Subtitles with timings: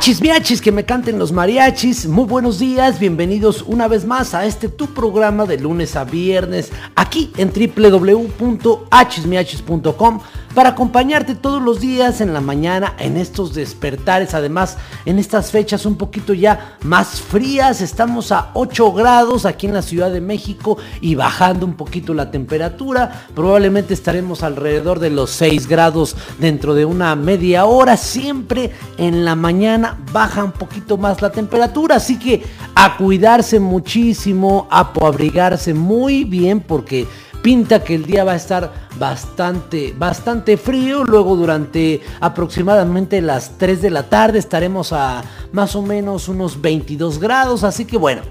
[0.00, 2.06] Achis miachis, que me canten los mariachis.
[2.06, 6.72] Muy buenos días, bienvenidos una vez más a este tu programa de lunes a viernes
[6.96, 10.20] aquí en www.achismiachis.com
[10.54, 14.34] para acompañarte todos los días en la mañana en estos despertares.
[14.34, 19.74] Además, en estas fechas un poquito ya más frías, estamos a 8 grados aquí en
[19.74, 23.26] la Ciudad de México y bajando un poquito la temperatura.
[23.34, 27.96] Probablemente estaremos alrededor de los 6 grados dentro de una media hora.
[27.96, 32.42] Siempre en la mañana baja un poquito más la temperatura, así que
[32.74, 37.06] a cuidarse muchísimo, a abrigarse muy bien porque
[37.42, 41.04] pinta que el día va a estar bastante, bastante frío.
[41.04, 47.18] Luego durante aproximadamente las 3 de la tarde estaremos a más o menos unos 22
[47.18, 47.64] grados.
[47.64, 48.22] Así que bueno,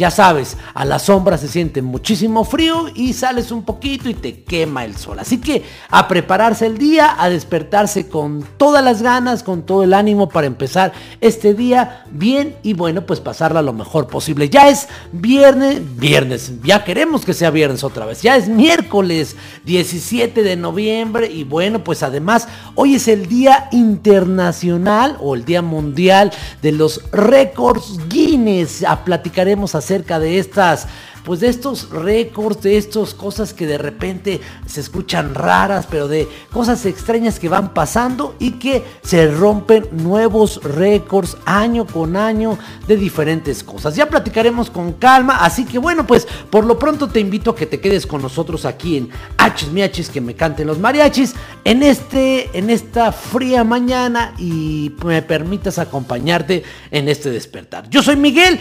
[0.00, 4.44] ya sabes, a la sombra se siente muchísimo frío y sales un poquito y te
[4.44, 5.18] quema el sol.
[5.18, 9.92] Así que a prepararse el día, a despertarse con todas las ganas, con todo el
[9.92, 14.48] ánimo para empezar este día bien y bueno, pues pasarla lo mejor posible.
[14.48, 18.22] Ya es viernes, viernes, ya queremos que sea viernes otra vez.
[18.22, 25.18] Ya es miércoles 17 de noviembre y bueno, pues además hoy es el Día Internacional
[25.20, 28.82] o el Día Mundial de los Récords Guinness.
[28.82, 30.86] A platicaremos acerca de estas
[31.24, 36.28] pues de estos récords, de estas cosas que de repente se escuchan raras, pero de
[36.52, 42.96] cosas extrañas que van pasando y que se rompen nuevos récords año con año de
[42.96, 43.96] diferentes cosas.
[43.96, 47.66] Ya platicaremos con calma, así que bueno, pues por lo pronto te invito a que
[47.66, 52.56] te quedes con nosotros aquí en Hachis Miachis, que me canten los mariachis, en, este,
[52.56, 57.88] en esta fría mañana y me permitas acompañarte en este despertar.
[57.90, 58.58] Yo soy Miguel,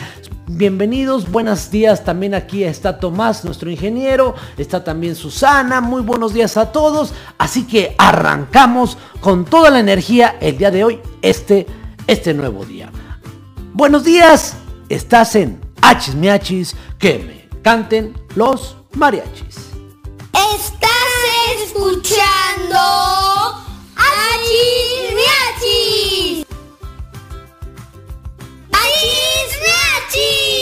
[0.48, 6.34] bienvenidos, buenos días también aquí Aquí está Tomás, nuestro ingeniero, está también Susana, muy buenos
[6.34, 11.68] días a todos, así que arrancamos con toda la energía el día de hoy, este,
[12.08, 12.92] este nuevo día.
[13.74, 14.56] Buenos días,
[14.90, 19.70] estás en Hachis Miachis, que me canten los mariachis.
[20.34, 20.90] Estás
[21.64, 22.80] escuchando
[23.96, 26.48] Hachis Miachis.
[28.72, 30.59] Hachis Miachis.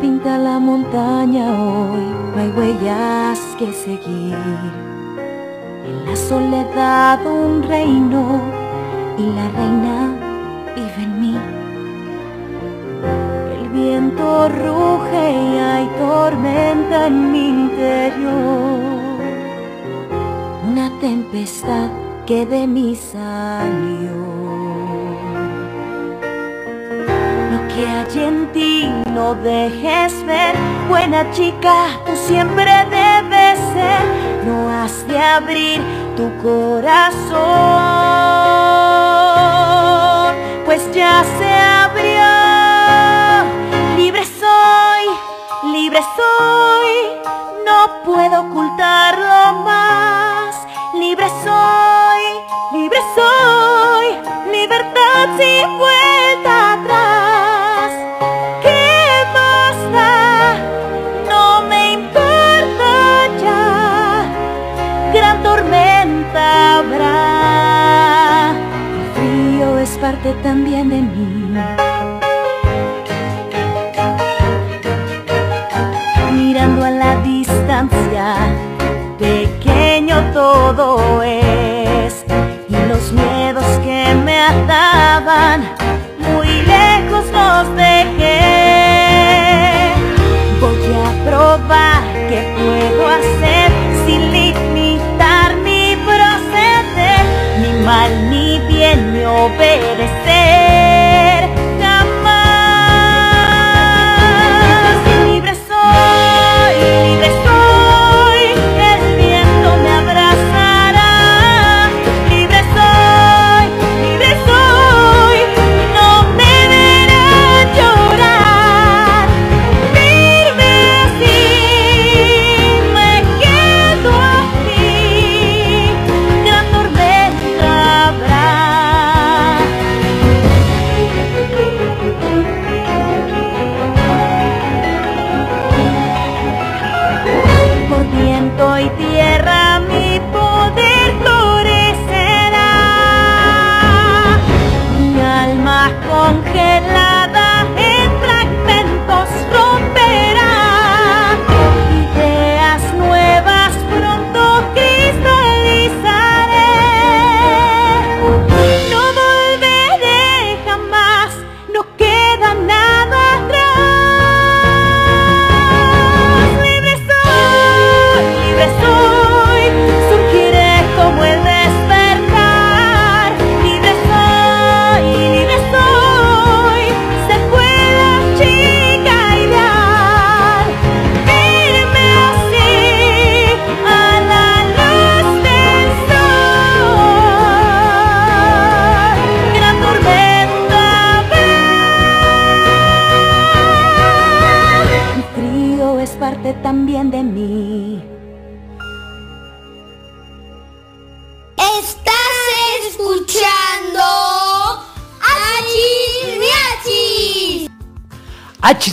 [0.00, 4.36] Pinta la montaña hoy, no hay huellas que seguir.
[5.86, 8.40] En la soledad un reino
[9.18, 10.29] y la reina
[13.90, 18.78] viento ruge y hay tormenta en mi interior.
[20.70, 21.88] Una tempestad
[22.24, 24.20] que de mí salió.
[27.72, 28.74] que hay en ti
[29.16, 30.54] no dejes ver.
[30.88, 31.76] Buena chica,
[32.06, 32.70] tú siempre
[33.00, 34.02] debes ser.
[34.46, 35.80] No has de abrir
[36.16, 37.40] tu corazón,
[40.66, 41.79] pues ya se
[45.72, 46.92] libre soy,
[47.64, 50.66] no puedo ocultarlo más.
[50.94, 52.22] Libre soy,
[52.72, 54.06] libre soy,
[54.52, 57.10] libertad sin vuelta atrás.
[70.00, 71.39] parte también de mí.
[80.76, 82.24] Todo es.
[82.68, 85.68] Y los miedos que me ataban,
[86.18, 88.40] muy lejos los dejé.
[90.60, 93.70] Voy a probar qué puedo hacer
[94.06, 97.24] sin limitar mi proceder,
[97.60, 100.79] ni mal ni bien me obedecer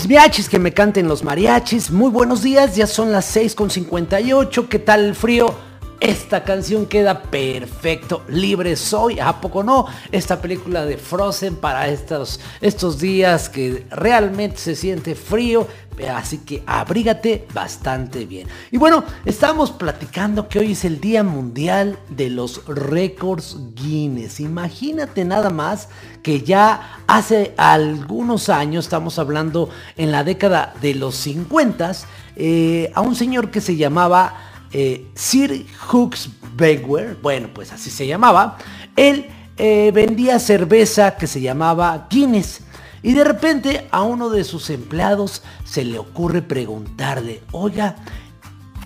[0.07, 1.92] Achis miachis, que me canten los mariachis.
[1.92, 4.69] Muy buenos días, ya son las 6.58.
[4.69, 5.54] ¿Qué tal el frío?
[5.99, 9.88] Esta canción queda perfecto, libre soy, ¿a poco no?
[10.11, 15.67] Esta película de Frozen para estos, estos días que realmente se siente frío,
[16.13, 18.47] así que abrígate bastante bien.
[18.69, 24.39] Y bueno, estamos platicando que hoy es el Día Mundial de los Récords Guinness.
[24.39, 25.89] Imagínate nada más
[26.21, 31.94] que ya hace algunos años, estamos hablando en la década de los 50,
[32.35, 34.35] eh, a un señor que se llamaba
[34.71, 38.57] eh, Sir Hooks Begwer, bueno, pues así se llamaba,
[38.95, 39.27] él
[39.57, 42.61] eh, vendía cerveza que se llamaba Guinness.
[43.03, 47.95] Y de repente a uno de sus empleados se le ocurre preguntarle, oiga,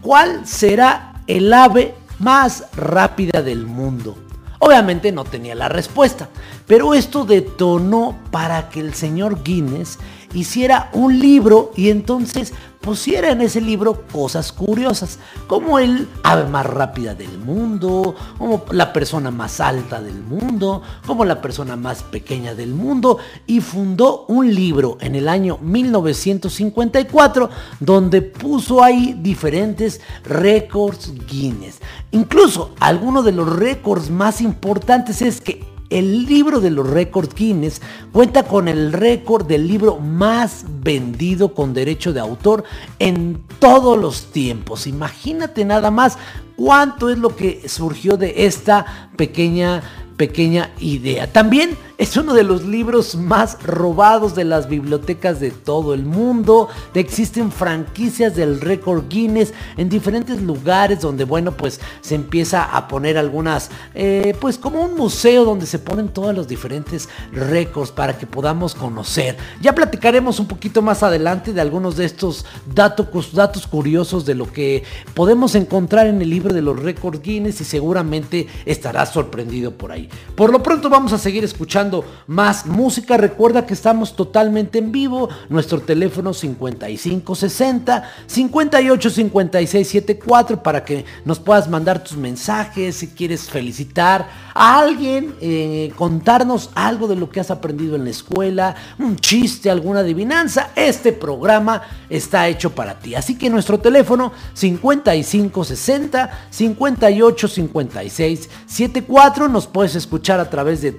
[0.02, 4.18] ¿cuál será el ave más rápida del mundo?
[4.60, 6.30] Obviamente no tenía la respuesta,
[6.68, 9.98] pero esto detonó para que el señor Guinness
[10.34, 16.66] hiciera un libro y entonces pusiera en ese libro cosas curiosas, como el ave más
[16.66, 22.56] rápida del mundo, como la persona más alta del mundo, como la persona más pequeña
[22.56, 27.50] del mundo, y fundó un libro en el año 1954
[27.80, 31.80] donde puso ahí diferentes récords Guinness.
[32.10, 37.82] Incluso algunos de los récords más importantes es que el libro de los récords Guinness
[38.12, 42.64] cuenta con el récord del libro más vendido con derecho de autor
[42.98, 44.88] en todos los tiempos.
[44.88, 46.18] Imagínate nada más
[46.56, 49.84] cuánto es lo que surgió de esta pequeña
[50.22, 51.26] pequeña idea.
[51.26, 56.68] También es uno de los libros más robados de las bibliotecas de todo el mundo.
[56.96, 63.20] Existen franquicias del récord Guinness en diferentes lugares donde, bueno, pues se empieza a poner
[63.20, 68.26] algunas, eh, pues como un museo donde se ponen todos los diferentes récords para que
[68.26, 69.38] podamos conocer.
[69.62, 74.52] Ya platicaremos un poquito más adelante de algunos de estos datos, datos curiosos de lo
[74.52, 79.92] que podemos encontrar en el libro de los récords Guinness y seguramente estarás sorprendido por
[79.92, 80.10] ahí.
[80.34, 81.91] Por lo pronto vamos a seguir escuchando
[82.28, 83.18] más música.
[83.18, 85.30] Recuerda que estamos totalmente en vivo.
[85.50, 94.80] Nuestro teléfono 5560 585674 para que nos puedas mandar tus mensajes si quieres felicitar a
[94.80, 100.02] alguien, eh, contarnos algo de lo que has aprendido en la escuela, un chiste, alguna
[100.02, 100.72] adivinanza.
[100.76, 103.16] Este programa está hecho para ti.
[103.16, 110.92] Así que nuestro teléfono 5560 585674 nos puedes escuchar a través de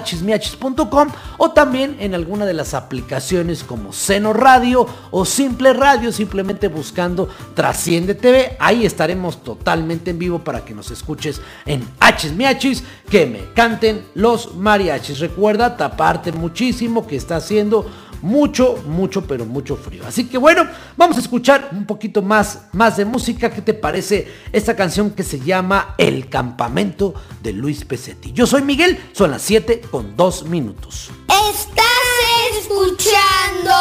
[0.00, 1.08] www.hsmiachis.com
[1.38, 7.28] o también en alguna de las aplicaciones como Seno Radio o Simple Radio, simplemente buscando
[7.54, 8.56] Trasciende TV.
[8.58, 14.54] Ahí estaremos totalmente en vivo para que nos escuches en Hsmiachis, que me canten los
[14.56, 15.20] mariachis.
[15.20, 17.86] Recuerda taparte muchísimo que está haciendo
[18.24, 20.02] mucho, mucho, pero mucho frío.
[20.06, 23.50] Así que bueno, vamos a escuchar un poquito más, más de música.
[23.50, 28.32] ¿Qué te parece esta canción que se llama El Campamento de Luis Pesetti?
[28.32, 31.10] Yo soy Miguel, son las 7 con 2 minutos.
[31.28, 33.72] Estás escuchando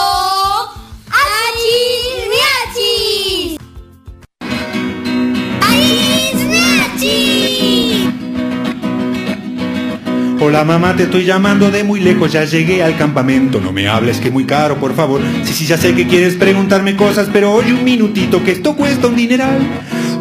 [6.99, 7.52] Achis.
[10.45, 13.61] Hola mamá, te estoy llamando de muy lejos, ya llegué al campamento.
[13.61, 15.21] No me hables que muy caro, por favor.
[15.45, 19.07] Sí, sí, ya sé que quieres preguntarme cosas, pero oye un minutito que esto cuesta
[19.07, 19.59] un dineral.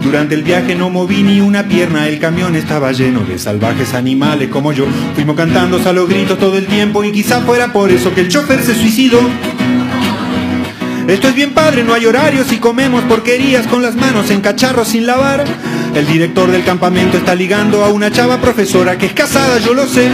[0.00, 4.48] Durante el viaje no moví ni una pierna, el camión estaba lleno de salvajes animales
[4.48, 4.86] como yo.
[5.16, 8.62] Fuimos cantando a gritos todo el tiempo y quizá fuera por eso que el chofer
[8.62, 9.18] se suicidó.
[11.12, 14.88] Esto es bien padre, no hay horarios y comemos porquerías con las manos en cacharros
[14.88, 15.44] sin lavar.
[15.94, 19.86] El director del campamento está ligando a una chava profesora que es casada, yo lo
[19.86, 20.08] sé.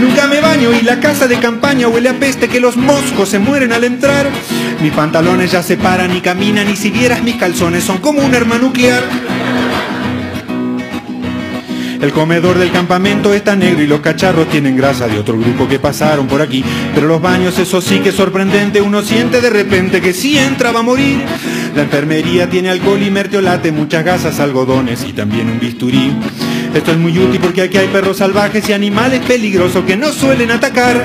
[0.00, 3.38] Nunca me baño y la casa de campaña huele a peste que los moscos se
[3.38, 4.30] mueren al entrar.
[4.80, 8.34] Mis pantalones ya se paran y caminan y si vieras mis calzones son como un
[8.34, 9.02] arma nuclear.
[12.00, 15.78] El comedor del campamento está negro y los cacharros tienen grasa de otro grupo que
[15.78, 16.64] pasaron por aquí.
[16.94, 20.72] Pero los baños, eso sí que es sorprendente, uno siente de repente que si entra
[20.72, 21.20] va a morir.
[21.74, 26.12] La enfermería tiene alcohol y mertiolate, muchas gasas, algodones y también un bisturí.
[26.74, 30.50] Esto es muy útil porque aquí hay perros salvajes y animales peligrosos que no suelen
[30.50, 31.04] atacar.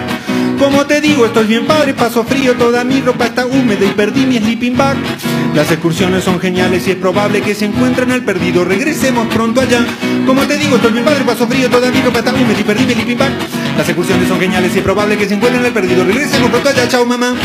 [0.60, 3.90] Como te digo, esto es bien padre, paso frío, toda mi ropa está húmeda y
[3.90, 4.98] perdí mi sleeping bag.
[5.54, 8.64] Las excursiones son geniales y es probable que se encuentren al perdido.
[8.64, 9.86] Regresemos pronto allá.
[10.26, 12.64] Como te digo, esto es bien padre, paso frío, toda mi ropa está húmeda y
[12.64, 13.32] perdí mi sleeping bag.
[13.78, 16.04] Las excursiones son geniales y es probable que se encuentren al perdido.
[16.06, 16.88] Regresemos pronto allá.
[16.88, 17.36] Chao, mamá.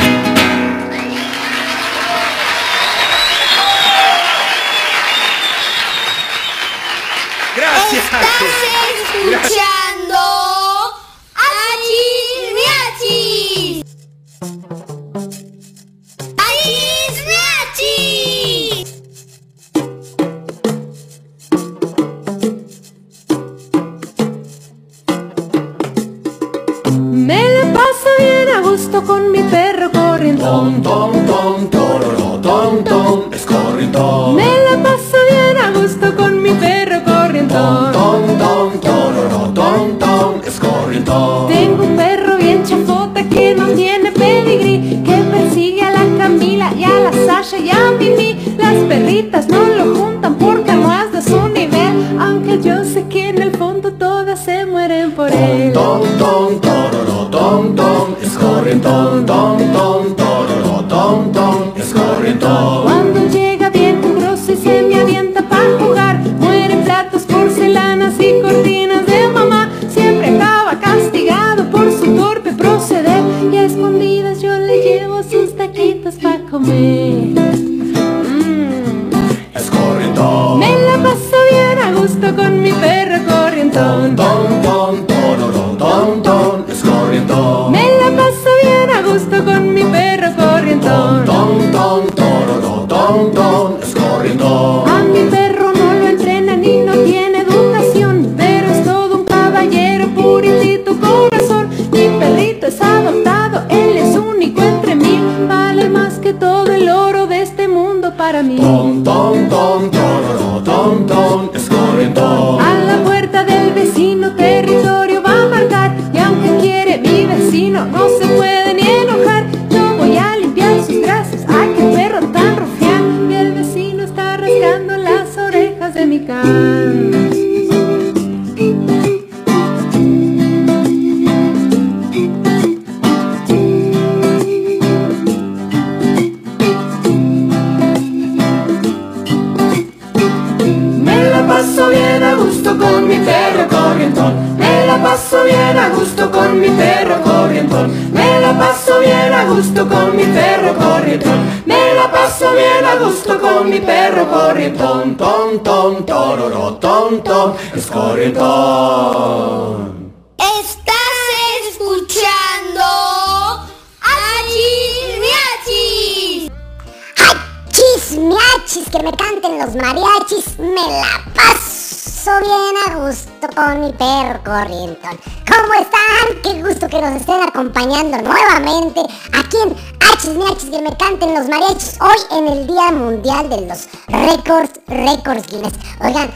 [182.01, 185.75] Hoy en el Día Mundial de los Récords, Récords Guinness.
[186.01, 186.31] Oigan,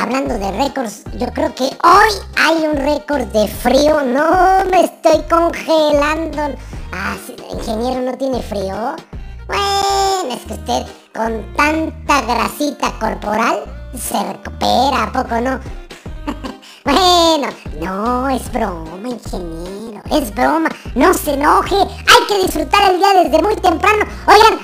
[0.00, 4.00] Hablando de récords, yo creo que hoy hay un récord de frío.
[4.02, 6.56] No, me estoy congelando.
[6.92, 7.16] Ah,
[7.50, 8.94] ingeniero no tiene frío.
[9.48, 13.64] Bueno, es que usted con tanta grasita corporal
[13.98, 15.58] se recupera, ¿a poco no?
[16.84, 17.48] bueno,
[17.80, 23.42] no, es broma, ingeniero, es broma, no se enoje, hay que disfrutar el día desde
[23.42, 24.04] muy temprano.
[24.28, 24.60] Oigan,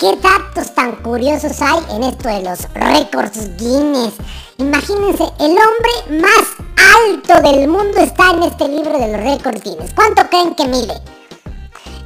[0.00, 4.14] ¿qué datos tan curiosos hay en esto de los récords Guinness?
[4.56, 6.46] Imagínense, el hombre más
[6.96, 9.92] alto del mundo está en este libro de los récords Guinness.
[9.94, 10.94] ¿Cuánto creen que mide?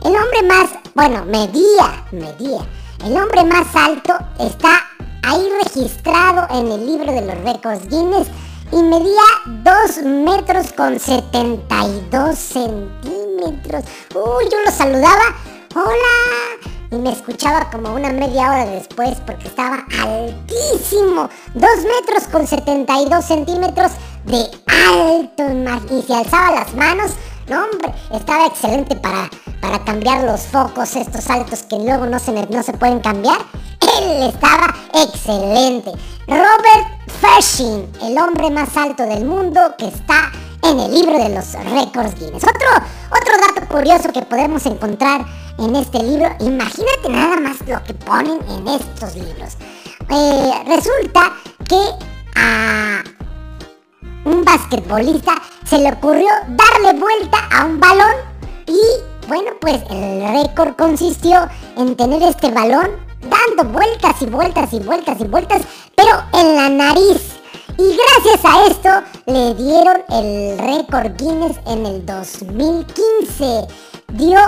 [0.05, 2.67] El hombre más, bueno, medía, medía.
[3.05, 4.89] El hombre más alto está
[5.23, 8.27] ahí registrado en el libro de los récords Guinness
[8.73, 13.85] y medía 2 metros con 72 centímetros.
[14.15, 15.37] Uy, yo lo saludaba.
[15.77, 16.84] Hola.
[16.95, 21.29] Y me escuchaba como una media hora después porque estaba altísimo.
[21.55, 23.91] 2 metros con 72 centímetros
[24.25, 25.45] de alto.
[25.91, 27.13] Y se alzaba las manos.
[27.49, 29.29] No, hombre, estaba excelente para,
[29.61, 33.39] para cambiar los focos, estos altos que luego no se, no se pueden cambiar.
[33.99, 35.91] Él estaba excelente.
[36.29, 40.31] Robert Fashing, el hombre más alto del mundo que está
[40.63, 42.45] en el libro de los récords Guinness.
[42.45, 42.69] Otro,
[43.11, 45.27] otro dato curioso que podemos encontrar
[45.59, 49.57] en este libro, imagínate nada más lo que ponen en estos libros.
[50.11, 51.33] Eh, resulta
[51.69, 51.81] que
[52.37, 53.03] a
[54.25, 55.35] un basquetbolista
[55.65, 58.15] se le ocurrió darle vuelta a un balón
[58.67, 62.91] y bueno pues el récord consistió en tener este balón
[63.23, 65.63] dando vueltas y vueltas y vueltas y vueltas
[65.95, 67.41] pero en la nariz.
[67.77, 68.89] Y gracias a esto
[69.27, 73.67] le dieron el récord Guinness en el 2015
[74.13, 74.39] dio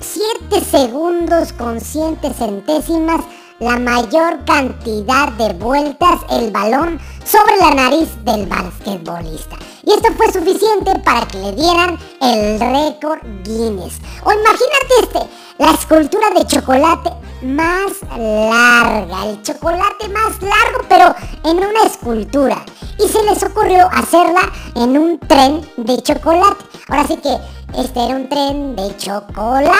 [0.00, 3.24] 7 segundos con 7 centésimas
[3.58, 9.56] la mayor cantidad de vueltas el balón sobre la nariz del basquetbolista.
[9.82, 13.94] Y esto fue suficiente para que le dieran el récord Guinness.
[14.22, 15.18] O imagínate este,
[15.58, 17.10] la escultura de chocolate
[17.42, 21.14] más larga, el chocolate más largo, pero
[21.44, 22.64] en una escultura.
[22.98, 26.64] Y se les ocurrió hacerla en un tren de chocolate.
[26.88, 27.36] Ahora sí que
[27.76, 29.70] este era un tren de chocolate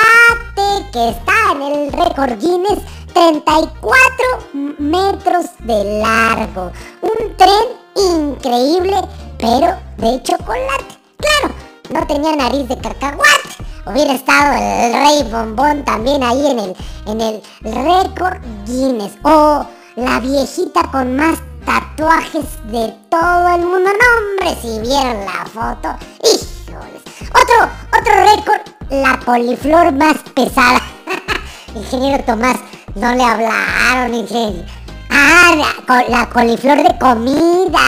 [0.92, 2.80] que está en el récord Guinness
[3.12, 6.70] 34 metros de largo.
[7.02, 8.96] Un tren increíble,
[9.38, 10.98] pero de chocolate.
[11.16, 11.54] Claro,
[11.90, 13.48] no tenía nariz de cacahuate.
[13.86, 19.16] Hubiera estado el rey bombón también ahí en el, en el récord Guinness.
[19.22, 23.90] O la viejita con más tatuajes de todo el mundo.
[23.90, 25.96] No, hombre, si vieron la foto.
[26.22, 27.02] Híjoles.
[27.30, 27.68] Otro,
[28.00, 30.80] otro récord, la poliflor más pesada.
[31.74, 32.58] Ingeniero Tomás,
[32.94, 34.66] no le hablaron, ingeniero.
[35.10, 37.78] Ah, la, la coliflor de comida.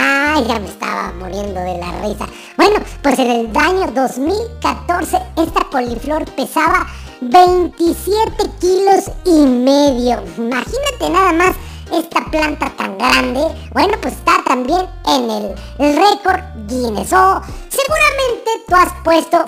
[0.00, 2.26] Ay, ya me estaba muriendo de la risa.
[2.56, 6.86] Bueno, pues en el año 2014 esta coliflor pesaba
[7.20, 10.22] 27 kilos y medio.
[10.36, 11.56] Imagínate nada más
[11.92, 13.40] esta planta tan grande.
[13.72, 17.12] Bueno, pues está también en el récord Guinness.
[17.12, 19.44] O seguramente tú has puesto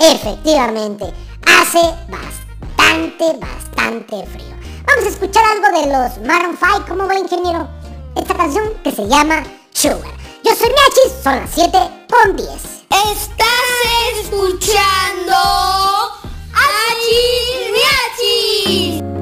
[0.00, 1.12] efectivamente,
[1.46, 4.54] hace bastante, bastante frío.
[4.86, 7.68] Vamos a escuchar algo de los Maroon 5, ¿cómo va ingeniero?
[8.16, 9.42] Esta canción que se llama
[9.72, 10.12] Sugar.
[10.44, 11.78] Yo soy Miachis, son las 7
[12.10, 12.48] con 10.
[12.50, 13.48] Estás
[14.20, 15.36] escuchando
[16.52, 19.13] Achis Miachis.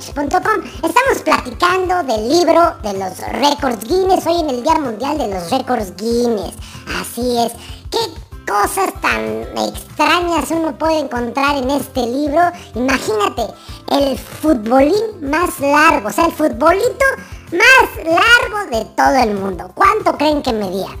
[0.00, 5.50] Estamos platicando del libro de los récords Guinness, hoy en el Día Mundial de los
[5.50, 6.54] Récords Guinness.
[6.98, 7.52] Así es.
[7.90, 7.98] ¿Qué
[8.50, 12.40] cosas tan extrañas uno puede encontrar en este libro?
[12.74, 13.42] Imagínate,
[13.90, 17.04] el futbolín más largo, o sea, el futbolito
[17.52, 19.70] más largo de todo el mundo.
[19.74, 20.96] ¿Cuánto creen que medía?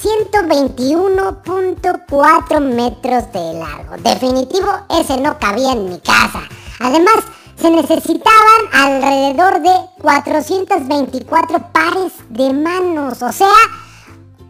[0.00, 3.96] 121.4 metros de largo.
[3.98, 6.42] Definitivo, ese no cabía en mi casa.
[6.78, 7.24] Además,
[7.60, 13.20] se necesitaban alrededor de 424 pares de manos.
[13.22, 13.52] O sea,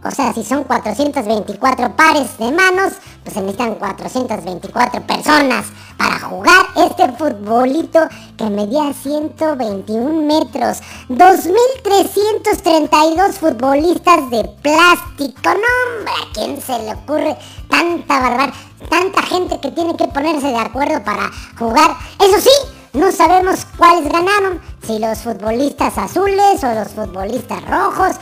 [0.03, 5.67] o sea, si son 424 pares de manos, pues se necesitan 424 personas
[5.99, 10.79] para jugar este futbolito que medía 121 metros.
[11.09, 15.51] 2.332 futbolistas de plástico.
[15.51, 17.37] No, hombre, ¿a quién se le ocurre
[17.69, 18.53] tanta barbar?
[18.89, 21.95] Tanta gente que tiene que ponerse de acuerdo para jugar.
[22.19, 22.49] Eso sí,
[22.93, 28.17] no sabemos cuáles ganaron, si los futbolistas azules o los futbolistas rojos.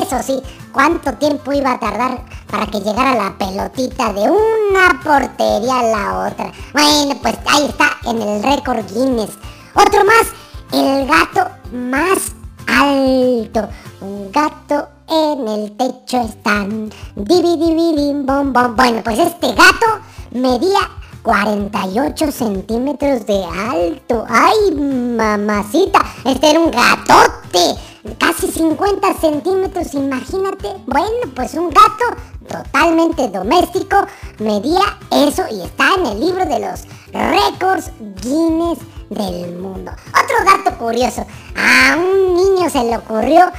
[0.00, 5.78] Eso sí, cuánto tiempo iba a tardar para que llegara la pelotita de una portería
[5.78, 6.52] a la otra.
[6.72, 9.30] Bueno, pues ahí está en el récord Guinness.
[9.74, 10.26] Otro más,
[10.72, 12.32] el gato más
[12.66, 13.68] alto.
[14.00, 16.90] Un gato en el techo están.
[17.14, 18.74] Divi, divi, dim, bom, bom.
[18.74, 20.80] Bueno, pues este gato medía
[21.24, 24.26] 48 centímetros de alto.
[24.28, 26.00] ¡Ay, mamacita!
[26.22, 27.80] Este era un gatote.
[28.18, 30.68] Casi 50 centímetros, imagínate.
[30.86, 33.96] Bueno, pues un gato totalmente doméstico
[34.38, 39.92] medía eso y está en el libro de los récords Guinness del mundo.
[40.08, 41.24] Otro dato curioso.
[41.56, 43.50] A un niño se le ocurrió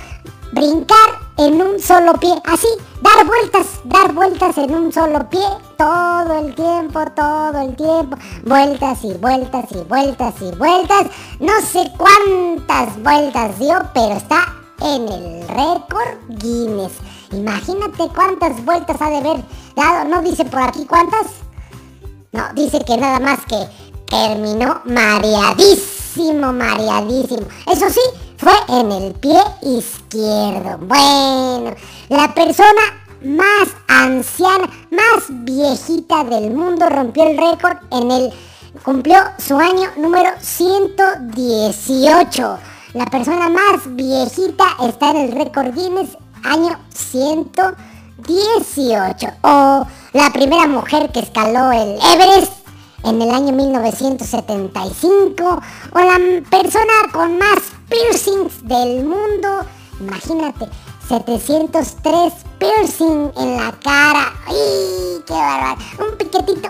[0.52, 2.68] brincar en un solo pie, así,
[3.02, 5.46] dar vueltas, dar vueltas en un solo pie,
[5.78, 11.08] todo el tiempo, todo el tiempo, vueltas y vueltas y vueltas y vueltas,
[11.40, 14.46] no sé cuántas vueltas dio, pero está
[14.82, 16.94] en el récord Guinness.
[17.32, 19.44] Imagínate cuántas vueltas ha de haber
[19.76, 21.28] dado, no dice por aquí cuántas,
[22.32, 23.68] no, dice que nada más que
[24.06, 27.48] terminó mareadísimo, mareadísimo.
[27.70, 28.00] Eso sí,
[28.38, 30.80] fue en el pie izquierdo.
[30.80, 31.76] Bueno,
[32.10, 32.82] la persona
[33.22, 38.34] más anciana, más viejita del mundo rompió el récord en el...
[38.84, 42.60] Cumplió su año número 118.
[42.94, 49.28] La persona más viejita está en el récord Guinness, año 118.
[49.44, 52.66] O la primera mujer que escaló el Everest
[53.06, 55.62] en el año 1975
[55.94, 56.20] o la
[56.50, 59.66] persona con más piercings del mundo.
[60.00, 60.68] Imagínate,
[61.08, 64.34] 703 piercing en la cara.
[64.48, 65.78] ¡Ay, qué bárbaro!
[66.00, 66.70] Un piquetito.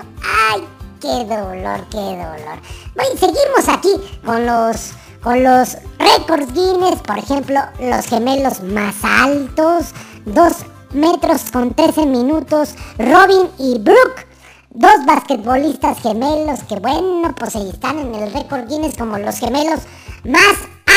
[0.51, 0.67] ¡Ay,
[1.01, 2.60] qué dolor, qué dolor!
[2.95, 3.91] Bueno, seguimos aquí
[4.25, 4.93] con los
[5.25, 9.88] con los récords Guinness, por ejemplo, los gemelos más altos,
[10.25, 10.54] 2
[10.93, 14.28] metros con 13 minutos, Robin y Brooke
[14.76, 19.80] dos basquetbolistas gemelos que bueno, pues están en el récord Guinness como los gemelos
[20.26, 20.56] más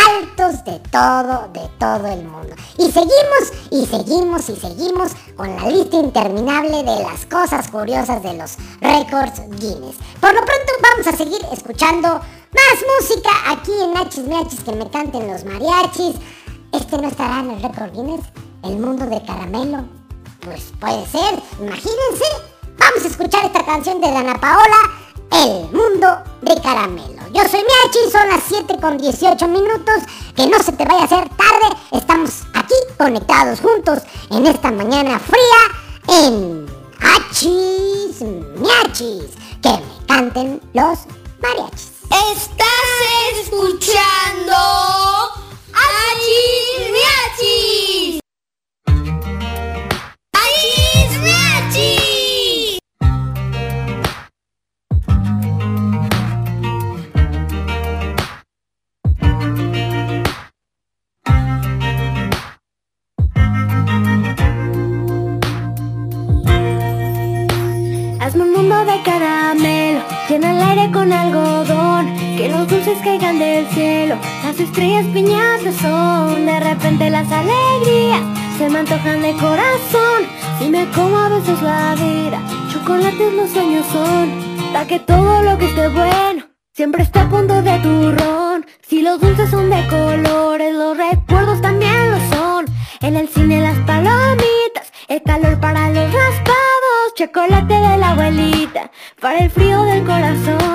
[0.09, 2.55] altos de todo, de todo el mundo.
[2.77, 8.35] Y seguimos y seguimos y seguimos con la lista interminable de las cosas curiosas de
[8.35, 9.97] los récords Guinness.
[10.21, 14.91] Por lo pronto vamos a seguir escuchando más música aquí en Hachis Miachis que me
[14.91, 16.17] canten los mariachis.
[16.73, 18.25] Este no estará en el récord Guinness,
[18.65, 19.85] el mundo de caramelo.
[20.41, 22.58] Pues puede ser, imagínense.
[22.79, 24.77] Vamos a escuchar esta canción de Dana Paola,
[25.31, 27.23] El mundo de caramelo.
[27.35, 30.03] Yo soy Miachi, son las 7 con 18 minutos.
[30.35, 31.77] Que no se te vaya a hacer tarde.
[31.93, 36.67] Estamos aquí conectados juntos en esta mañana fría en
[37.01, 38.23] Hachis
[38.57, 39.35] Miachis.
[39.63, 41.01] Que me canten los
[41.41, 41.93] mariachis.
[42.05, 44.55] Estás escuchando
[45.75, 48.21] Achis Miachis.
[68.89, 72.07] De caramelo, llena el aire con algodón,
[72.39, 78.23] que los dulces caigan del cielo, las estrellas piñatas son, de repente las alegrías.
[78.57, 80.21] Se me antojan de corazón,
[80.59, 82.41] si me como a veces la vida,
[82.73, 84.33] chocolates los sueños son,
[84.73, 89.21] para que todo lo que esté bueno, siempre esté a punto de turrón, si los
[89.21, 92.65] dulces son de colores, los recuerdos también lo son,
[93.03, 97.78] en el cine las palomitas, el calor para los raspados, chocolate
[99.21, 100.68] para el frío del corazón,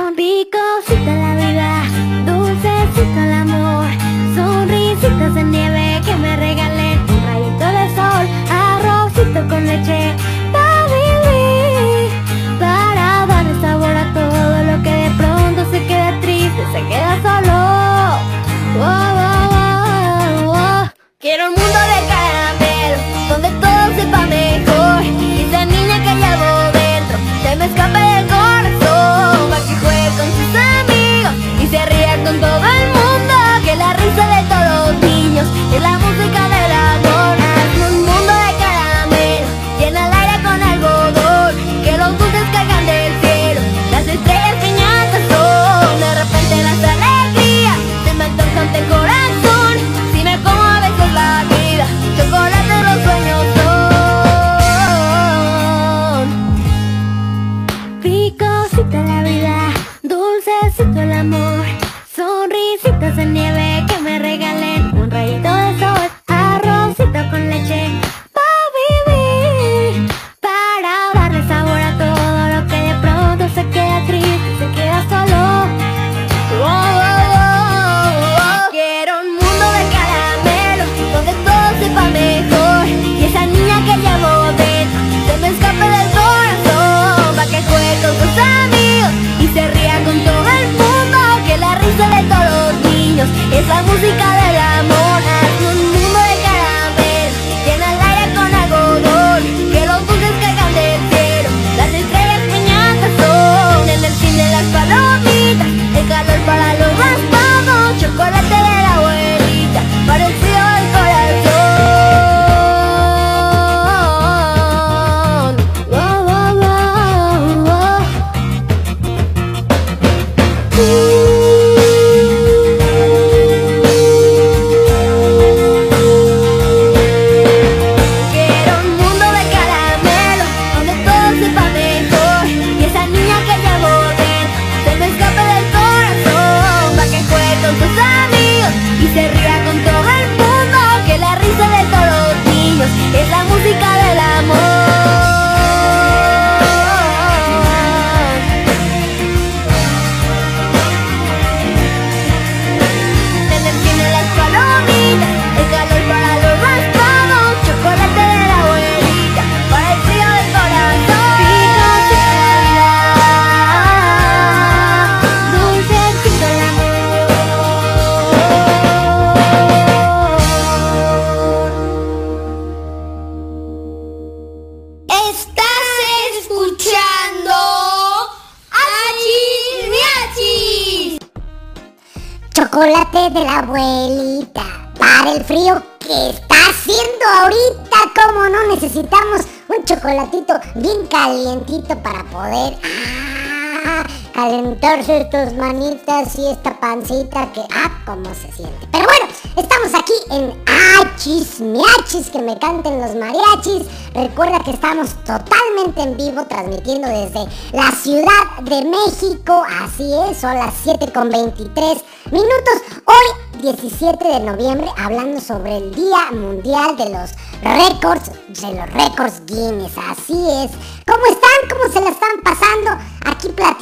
[195.04, 198.88] tus manitas y esta pancita que, ah, cómo se siente.
[198.89, 199.26] Pero bueno,
[199.58, 203.84] estamos aquí en Achis Miachis, que me canten los mariachis.
[204.13, 209.66] Recuerda que estamos totalmente en vivo transmitiendo desde la Ciudad de México.
[209.82, 211.98] Así es, son las 7 con 23
[212.32, 212.76] minutos.
[213.06, 219.46] Hoy 17 de noviembre hablando sobre el Día Mundial de los Récords, de los Récords
[219.48, 219.98] Guinness.
[219.98, 220.72] Así es.
[221.06, 221.70] ¿Cómo están?
[221.70, 223.04] ¿Cómo se la están pasando?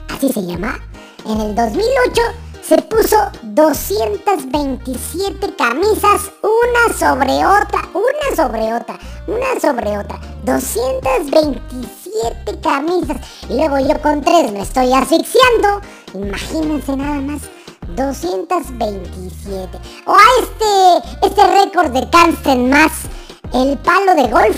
[0.08, 0.78] así se llama,
[1.26, 2.22] en el 2008
[2.62, 13.16] se puso 227 camisas, una sobre otra, una sobre otra, una sobre otra, 227 camisas.
[13.48, 15.80] Y luego yo con tres me estoy asfixiando.
[16.12, 17.40] Imagínense nada más.
[17.96, 19.78] 227.
[20.06, 22.92] O a este, este récord de Carsten más,
[23.52, 24.56] el palo de golf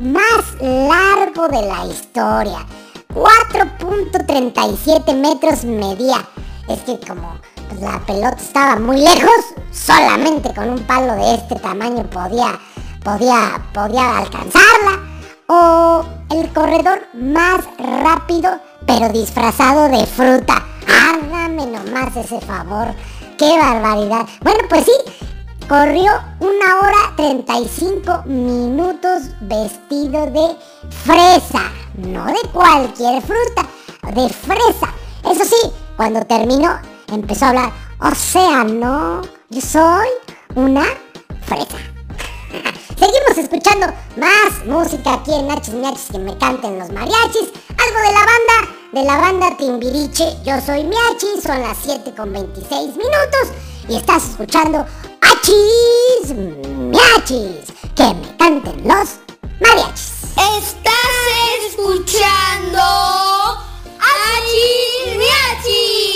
[0.00, 2.66] más largo de la historia.
[3.14, 6.28] 4.37 metros medía.
[6.68, 11.54] Es que como pues, la pelota estaba muy lejos, solamente con un palo de este
[11.56, 12.58] tamaño podía,
[13.02, 15.00] podía, podía alcanzarla.
[15.46, 20.64] O el corredor más rápido, pero disfrazado de fruta.
[20.86, 22.94] Hágame nomás ese favor.
[23.38, 24.26] ¡Qué barbaridad!
[24.42, 24.92] Bueno, pues sí,
[25.68, 30.56] corrió una hora 35 minutos vestido de
[31.04, 31.70] fresa.
[31.96, 33.66] No de cualquier fruta,
[34.14, 34.92] de fresa.
[35.30, 36.78] Eso sí, cuando terminó,
[37.08, 37.72] empezó a hablar.
[38.00, 40.08] O sea, no, yo soy
[40.54, 40.84] una
[41.46, 41.78] fresa.
[42.98, 47.52] Seguimos escuchando más música aquí en Nachis Miachis que me canten los mariachis.
[47.76, 50.36] Algo de la banda, de la banda Timbiriche.
[50.44, 53.48] Yo soy Miachi, son las 7 con 26 minutos.
[53.88, 54.86] Y estás escuchando
[55.20, 57.72] Achis Miachis.
[57.96, 59.16] Que me canten los
[59.60, 60.22] mariachis.
[60.36, 62.80] Estás escuchando
[63.98, 66.13] Achis Miachis.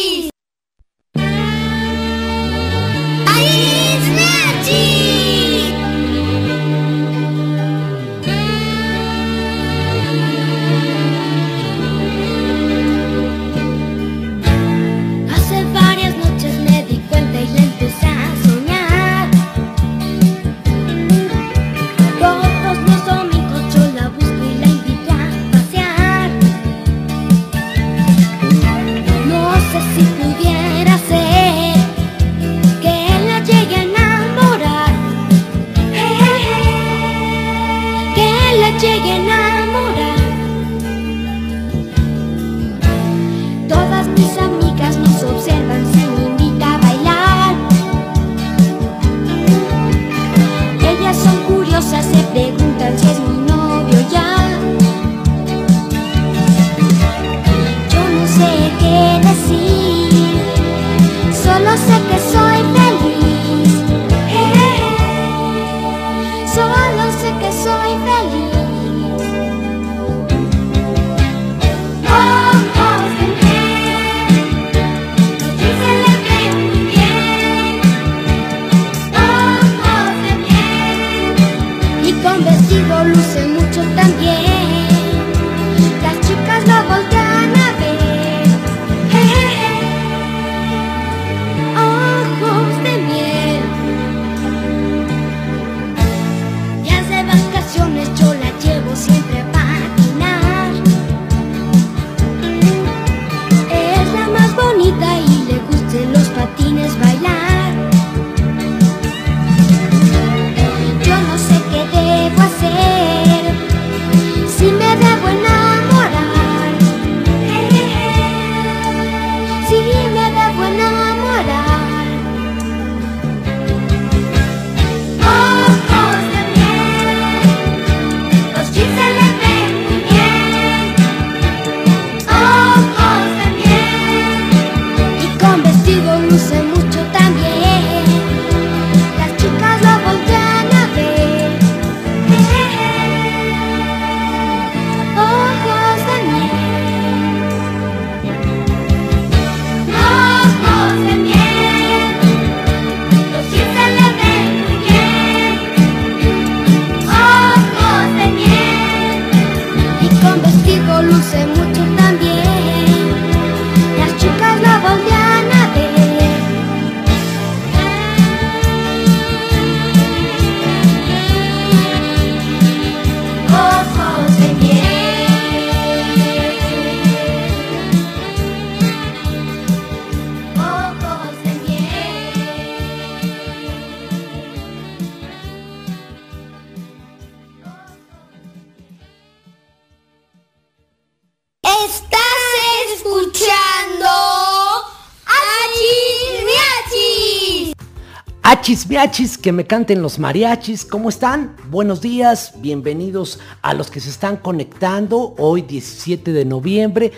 [199.39, 200.85] Que me canten los mariachis.
[200.85, 201.57] ¿Cómo están?
[201.71, 207.13] Buenos días, bienvenidos a los que se están conectando hoy 17 de noviembre,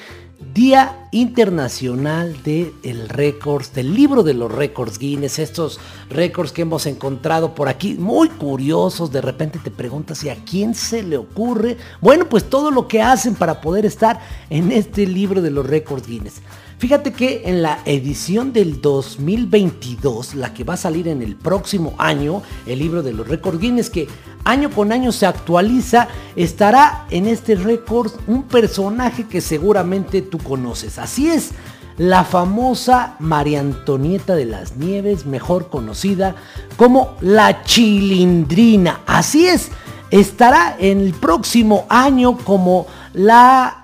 [0.55, 6.87] Día Internacional del el Récords, del libro de los récords Guinness, estos récords que hemos
[6.87, 11.77] encontrado por aquí, muy curiosos, de repente te preguntas, ¿y a quién se le ocurre?
[12.01, 16.07] Bueno, pues todo lo que hacen para poder estar en este libro de los récords
[16.07, 16.41] Guinness.
[16.81, 21.95] Fíjate que en la edición del 2022, la que va a salir en el próximo
[21.99, 24.09] año, el libro de los récords Guinness, que
[24.45, 30.99] año con año se actualiza, estará en este récord un personaje que seguramente tú conoces.
[30.99, 31.51] Así es,
[31.99, 36.35] la famosa María Antonieta de las Nieves, mejor conocida
[36.79, 39.03] como la Chilindrina.
[39.05, 39.69] Así es,
[40.11, 43.80] estará en el próximo año como la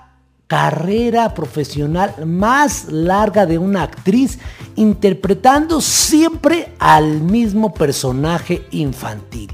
[0.47, 4.39] carrera profesional más larga de una actriz
[4.75, 9.51] interpretando siempre al mismo personaje infantil.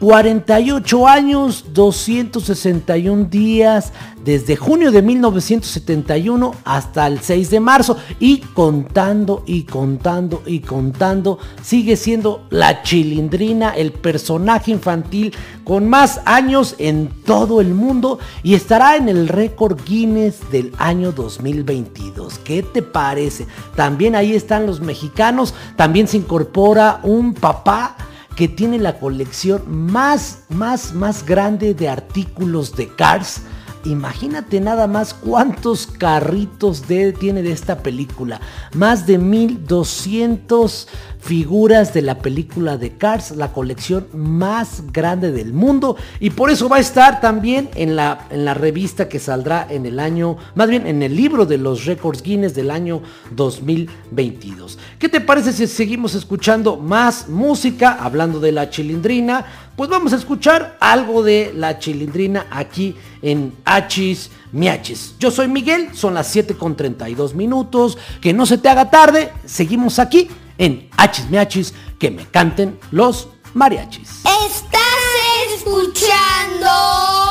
[0.00, 3.92] 48 años, 261 días,
[4.24, 7.98] desde junio de 1971 hasta el 6 de marzo.
[8.18, 15.34] Y contando y contando y contando, sigue siendo la chilindrina, el personaje infantil
[15.64, 21.12] con más años en todo el mundo y estará en el récord Guinness del año
[21.12, 22.38] 2022.
[22.38, 23.46] ¿Qué te parece?
[23.76, 27.96] También ahí están los mexicanos, también se incorpora un papá
[28.36, 33.42] que tiene la colección más, más, más grande de artículos de Cars.
[33.84, 38.40] Imagínate nada más cuántos carritos de, tiene de esta película.
[38.74, 40.86] Más de 1200
[41.18, 45.96] figuras de la película de Cars, la colección más grande del mundo.
[46.18, 49.86] Y por eso va a estar también en la, en la revista que saldrá en
[49.86, 53.02] el año, más bien en el libro de los récords Guinness del año
[53.32, 54.78] 2022.
[54.98, 57.98] ¿Qué te parece si seguimos escuchando más música?
[58.00, 64.30] Hablando de la chilindrina, pues vamos a escuchar algo de la chilindrina aquí en Achis
[64.52, 65.14] Miachis.
[65.18, 67.96] Yo soy Miguel, son las 7 con 32 minutos.
[68.20, 70.28] Que no se te haga tarde, seguimos aquí
[70.58, 74.20] en Achis Miachis, que me canten los mariachis.
[74.50, 77.29] Estás escuchando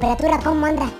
[0.00, 0.90] temperatura cómo anda?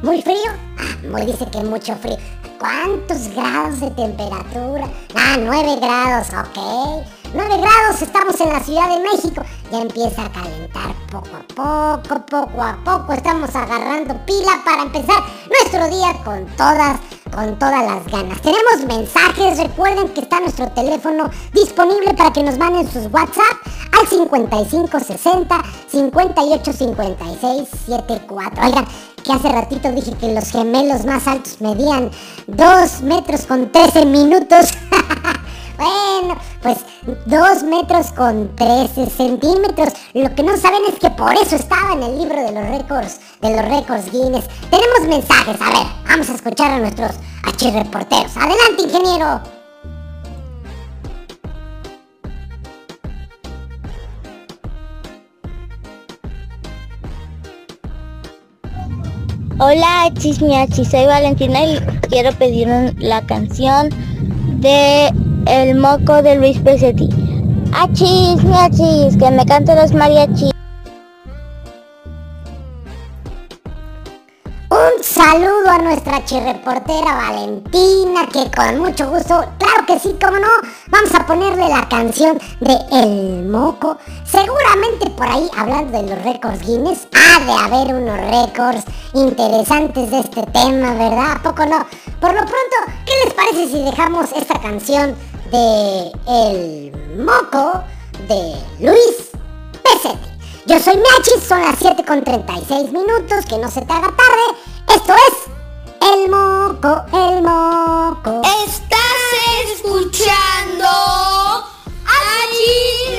[0.00, 0.52] ¿Muy frío?
[0.78, 2.16] Ah, muy dice que mucho frío.
[2.60, 4.86] ¿Cuántos grados de temperatura?
[5.16, 7.04] Ah, 9 grados, ok.
[7.34, 9.42] 9 grados, estamos en la Ciudad de México.
[9.72, 13.12] Ya empieza a calentar poco a poco, poco a poco.
[13.12, 15.20] Estamos agarrando pila para empezar
[15.50, 17.00] nuestro día con todas,
[17.34, 18.40] con todas las ganas.
[18.40, 23.58] Tenemos mensajes, recuerden que está nuestro teléfono disponible para que nos manden sus WhatsApp
[24.12, 28.64] al 5560 5856 74.
[28.64, 28.86] Oigan,
[29.22, 32.10] que hace ratito dije que los gemelos más altos medían
[32.46, 34.70] 2 metros con 13 minutos.
[35.78, 36.78] Bueno, pues
[37.26, 39.92] 2 metros con 13 centímetros.
[40.12, 43.20] Lo que no saben es que por eso estaba en el libro de los récords,
[43.40, 44.48] de los récords Guinness.
[44.70, 47.12] Tenemos mensajes, a ver, vamos a escuchar a nuestros
[47.72, 48.36] reporteros.
[48.36, 49.57] Adelante, ingeniero.
[59.60, 63.88] Hola, chismiachi, soy Valentina y quiero pedir la canción
[64.60, 65.12] de
[65.46, 67.08] El Moco de Luis Pesetti.
[67.72, 70.57] Achis, miachis, que me canten los mariachis.
[74.96, 80.48] Un saludo a nuestra chirreportera Valentina, que con mucho gusto, claro que sí, como no,
[80.88, 83.98] vamos a ponerle la canción de El Moco.
[84.24, 90.20] Seguramente por ahí, hablando de los récords Guinness, ha de haber unos récords interesantes de
[90.20, 91.32] este tema, ¿verdad?
[91.32, 91.84] ¿A poco no?
[92.20, 95.14] Por lo pronto, ¿qué les parece si dejamos esta canción
[95.50, 97.82] de El Moco
[98.26, 99.32] de Luis
[99.82, 100.28] Pesetti?
[100.64, 104.77] Yo soy Miachi, son las 7 con 36 minutos, que no se te haga tarde.
[104.94, 105.34] Esto es
[106.00, 108.42] El Moco, El Moco.
[108.66, 109.20] Estás
[109.74, 110.88] escuchando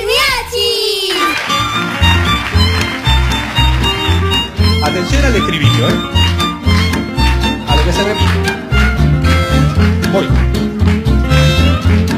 [0.06, 1.14] Miachis.
[4.84, 5.94] Atención al estribillo, ¿eh?
[7.68, 8.50] A lo que se repite.
[10.12, 10.28] Voy.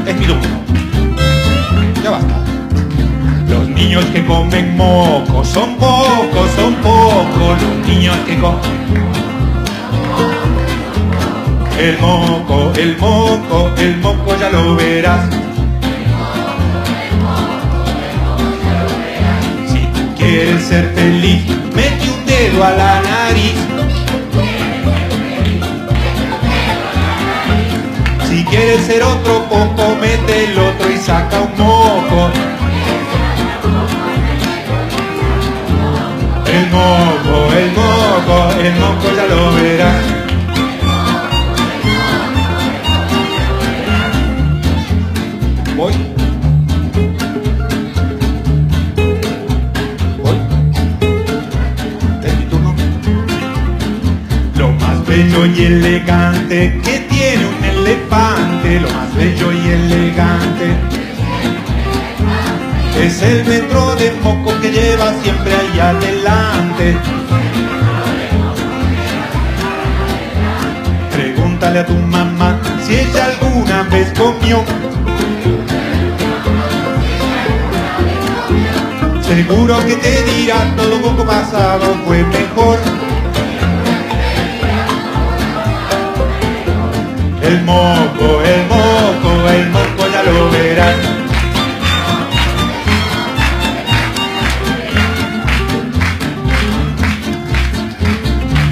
[0.07, 0.63] Es mi turno.
[3.83, 7.61] Niños que comen moco son pocos, son pocos.
[7.61, 8.83] Los niños que comen.
[11.79, 15.29] El moco, el moco, el moco ya lo verás.
[19.67, 19.81] Si
[20.17, 23.55] quieres ser feliz, mete un dedo a la nariz.
[28.29, 29.92] Si quieres ser otro poco,
[38.65, 40.03] el moco ya lo verás.
[45.75, 45.93] Voy.
[50.21, 50.37] Voy.
[52.23, 52.73] Es mi turno.
[54.57, 60.67] Lo más bello y elegante que tiene un elefante, lo más bello y elegante.
[62.97, 66.95] Es el metro de moco que lleva siempre ahí adelante.
[71.63, 74.65] Pregúntale a tu mamá si ella alguna vez comió.
[79.21, 82.79] Seguro que te dirá todo poco pasado fue mejor.
[87.43, 90.97] El moco, el moco, el moco ya lo verás.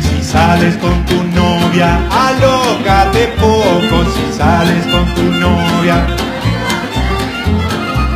[0.01, 4.03] Si sales con tu novia, alócate poco.
[4.13, 6.05] Si sales con tu novia,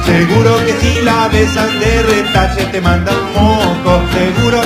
[0.05, 4.01] seguro que si la besas de retache te manda un moco.
[4.13, 4.61] Seguro.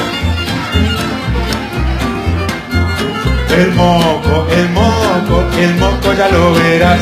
[3.55, 7.01] El moco, el moco, el moco ya lo verás.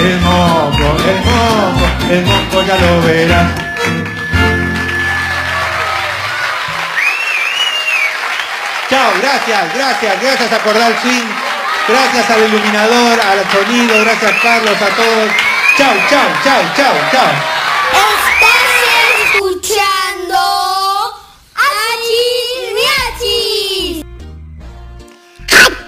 [0.00, 3.67] El moco, el moco, el moco ya lo verás.
[9.48, 11.26] Gracias, gracias, gracias a Cordal Swing,
[11.88, 15.30] gracias al iluminador, al sonido, gracias Carlos, a todos.
[15.76, 17.32] Chao, chao, chao, chao, chao.
[17.92, 18.68] Estás
[19.24, 20.38] escuchando
[21.54, 24.04] Achis Miachis.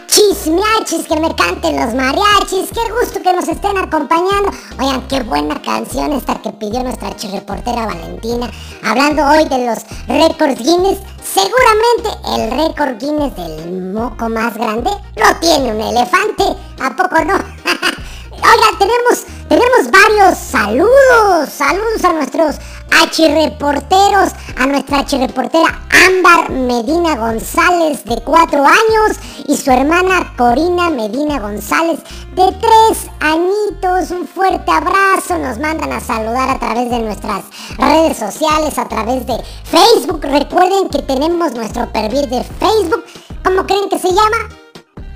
[0.06, 2.70] Chismiachis, que me canten los mariachis.
[2.72, 4.50] Qué gusto que nos estén acompañando.
[4.78, 8.50] Oigan, qué buena canción esta que pidió nuestra reportera Valentina.
[8.82, 10.98] Hablando hoy de los récords Guinness.
[11.32, 16.42] Seguramente el récord Guinness del moco más grande lo tiene un elefante.
[16.82, 17.34] ¿A poco no?
[18.32, 21.48] Oigan, tenemos, tenemos varios saludos.
[21.48, 22.56] Saludos a nuestros
[22.90, 31.38] achirreporteros, a nuestra achirreportera Ámbar Medina González de 4 años y su hermana Corina Medina
[31.38, 32.00] González
[32.34, 34.10] de 3 añitos.
[34.10, 35.38] Un fuerte abrazo.
[35.38, 37.44] Nos mandan a saludar a través de nuestras
[37.76, 40.20] redes sociales, a través de Facebook.
[40.22, 43.04] Recuerden que tenemos nuestro perfil de Facebook.
[43.44, 44.48] ¿Cómo creen que se llama?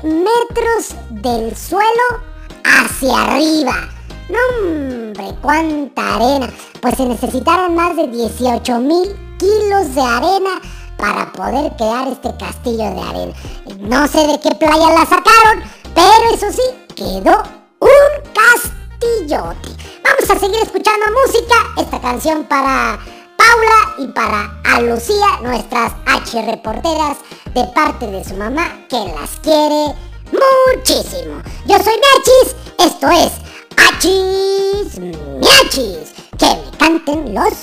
[0.05, 2.33] metros del suelo
[2.65, 3.89] hacia arriba.
[4.33, 6.49] No, hombre, cuánta arena.
[6.81, 10.59] Pues se necesitaron más de 18 mil kilos de arena
[10.97, 13.33] para poder crear este castillo de arena.
[13.81, 15.63] No sé de qué playa la sacaron,
[15.95, 16.63] pero eso sí,
[16.97, 17.43] quedó
[17.81, 19.69] un castillote.
[20.03, 21.55] Vamos a seguir escuchando música.
[21.77, 22.99] Esta canción para
[23.37, 27.19] Paula y para a Lucía, nuestras H reporteras,
[27.55, 29.95] de parte de su mamá, que las quiere
[30.33, 31.43] muchísimo.
[31.67, 36.13] Yo soy Miachis, esto es Achis Miachis.
[36.39, 37.55] Que me canten los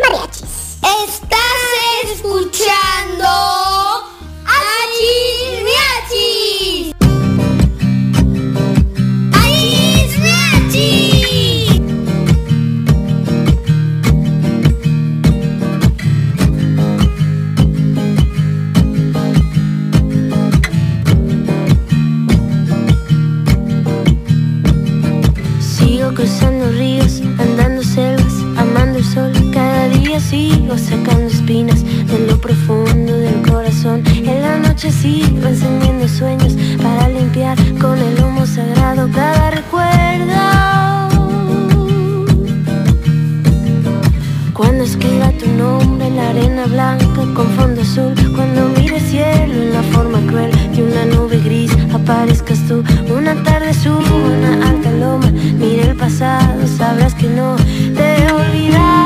[0.00, 0.78] mariachis.
[1.06, 3.28] Estás escuchando
[4.46, 6.91] Achis Miachis.
[26.22, 29.32] Cruzando ríos, andando selvas, amando el sol.
[29.52, 34.04] Cada día sigo sacando espinas de lo profundo del corazón.
[34.06, 40.42] En la noche sigo encendiendo sueños para limpiar con el humo sagrado cada recuerdo.
[44.54, 49.54] Cuando escriba tu nombre en la arena blanca con fondo azul, cuando mire el cielo
[49.54, 51.41] en la forma cruel de una nube
[52.02, 52.82] aparezcas tú.
[53.14, 57.56] Una tarde subo una alta loma, mire el pasado, sabrás que no
[57.96, 59.01] te he.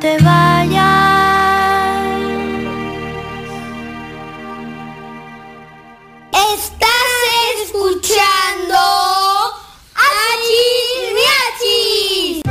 [0.00, 0.84] Te vayas.
[6.54, 7.10] Estás
[7.64, 8.78] escuchando
[9.94, 12.42] Achis Miachis.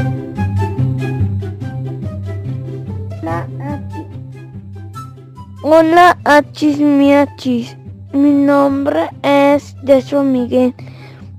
[5.64, 7.76] Hola achis miachis,
[8.14, 10.76] mi nombre es Jesús Miguel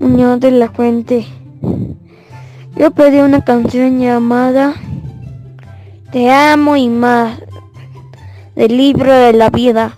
[0.01, 1.27] Muñoz de la Fuente.
[2.75, 4.75] Yo pedí una canción llamada
[6.13, 7.39] Te amo y más
[8.55, 9.97] del libro de la vida.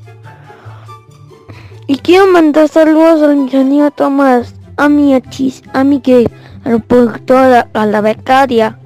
[1.87, 6.31] Y quiero mandar saludos al ingeniero Tomás, a mi achis, a Miguel,
[6.65, 8.79] a la productora, a la becaria,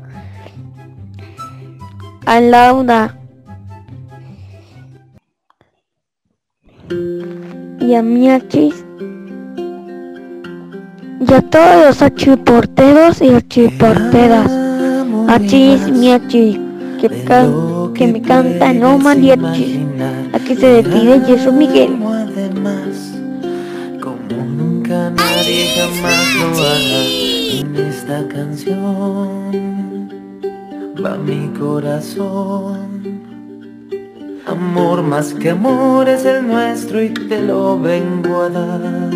[2.27, 3.19] a Laura.
[7.81, 8.85] y a Miachis
[11.29, 14.51] y a todos los achiporteros y achiporteras.
[15.29, 16.59] Achis, Miachis,
[17.09, 19.79] que, can- que me cantan no mariachis.
[20.33, 21.99] Aquí se despide Jesús Miguel.
[22.07, 23.15] además,
[24.01, 27.03] como nunca nadie jamás lo hará.
[27.61, 29.53] En esta canción
[31.05, 33.03] va mi corazón.
[34.47, 39.11] Amor más que amor es el nuestro y te lo vengo a dar.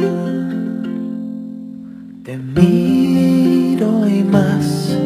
[2.25, 4.97] Te miro y más,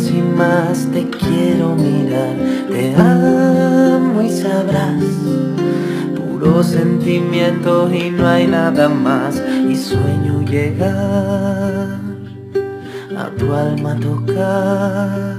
[0.00, 2.36] más y más te quiero mirar.
[2.70, 5.02] Te amo y sabrás
[6.16, 9.42] puro sentimiento y no hay nada más.
[9.68, 11.98] Y sueño llegar
[13.16, 15.38] a tu alma tocar.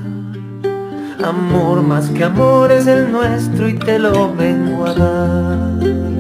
[1.24, 6.11] Amor más que amor es el nuestro y te lo vengo a dar.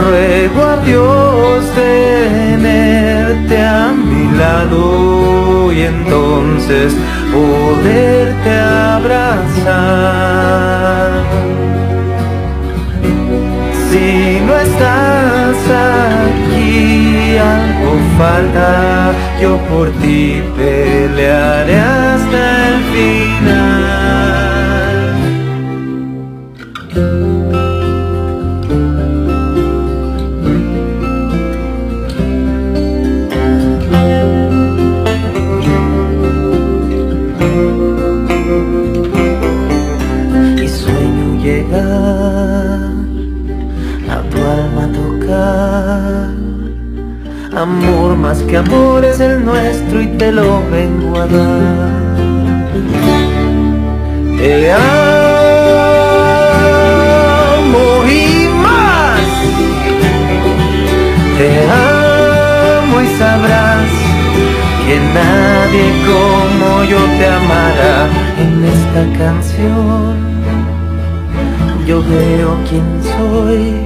[0.00, 6.94] Ruego a Dios tenerte a mi lado y entonces
[7.32, 8.50] poderte
[8.96, 9.90] abrazar.
[13.90, 15.56] Si no estás
[15.92, 24.59] aquí, algo falta, yo por ti pelearé hasta el final.
[47.70, 52.16] Amor más que amor es el nuestro y te lo vengo a dar.
[54.38, 54.80] Te amo
[58.06, 59.20] y más.
[61.38, 63.90] Te amo y sabrás
[64.84, 67.96] que nadie como yo te amará
[68.44, 70.14] en esta canción.
[71.86, 73.79] Yo veo quién soy.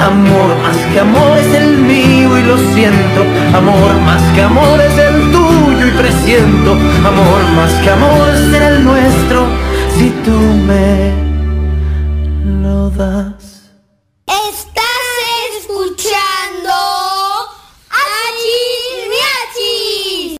[0.00, 3.20] Amor más que amor es el mío y lo siento.
[3.56, 6.72] Amor más que amor es el tuyo y presiento.
[6.72, 9.46] Amor más que amor es el nuestro.
[9.96, 11.12] Si tú me
[12.62, 13.70] lo das.
[14.26, 15.06] Estás
[15.58, 16.74] escuchando
[17.90, 20.36] Achis Miachis.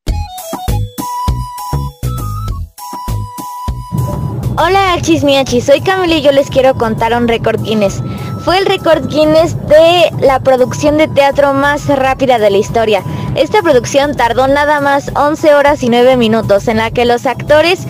[4.57, 8.03] Hola chismiachis, soy Camila y yo les quiero contar un récord Guinness.
[8.45, 13.03] Fue el récord Guinness de la producción de teatro más rápida de la historia.
[13.35, 17.87] Esta producción tardó nada más 11 horas y 9 minutos, en la que los actores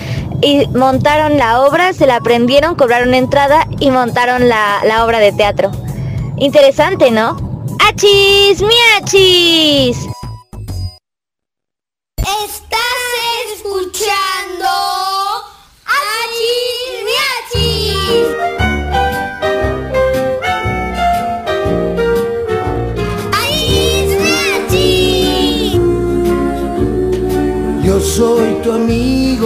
[0.72, 5.72] montaron la obra, se la aprendieron, cobraron entrada y montaron la, la obra de teatro.
[6.36, 7.36] Interesante, ¿no?
[7.88, 9.98] ¡Achis, miachis!
[12.16, 12.78] Estás
[13.56, 15.03] escuchando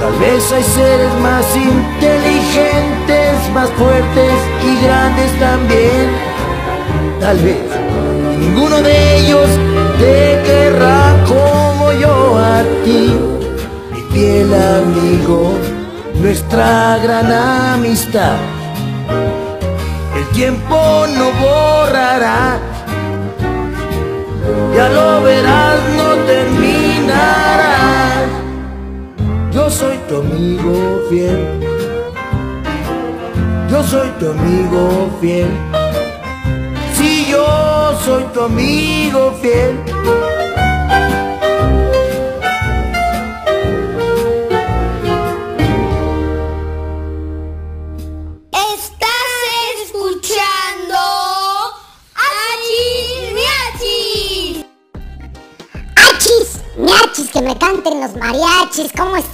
[0.00, 4.32] Tal vez hay seres más inteligentes, más fuertes
[4.64, 6.10] y grandes también.
[7.20, 7.58] Tal vez
[8.38, 9.48] ninguno de ellos
[9.98, 13.18] te querrá como yo a ti,
[13.92, 15.58] mi fiel amigo,
[16.14, 18.36] nuestra gran amistad.
[20.16, 22.58] El tiempo no borrará,
[24.76, 27.77] ya lo verás, no terminará.
[29.50, 31.60] Yo soy tu amigo fiel.
[33.70, 35.50] Yo soy tu amigo fiel.
[36.94, 37.46] Si yo
[38.04, 39.78] soy tu amigo fiel.
[48.52, 49.28] Estás
[49.84, 50.98] escuchando
[52.14, 54.66] Achis Miachis.
[55.96, 56.48] ¡Achis!
[56.76, 57.28] ¡Miachis!
[57.30, 58.92] Que me canten los mariachis.
[58.96, 59.27] ¿Cómo están?